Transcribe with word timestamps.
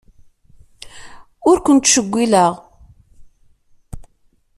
Ur 1.49 1.57
ken-ttcewwileɣ. 1.65 2.53